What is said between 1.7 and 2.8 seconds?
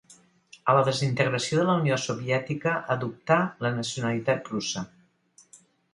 Unió Soviètica